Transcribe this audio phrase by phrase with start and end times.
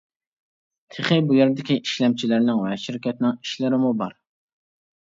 [0.95, 4.21] تېخى بۇ يەردىكى ئىشلەمچىلەرنىڭ ۋە شىركەتنىڭ ئىشلىرىمۇ بار.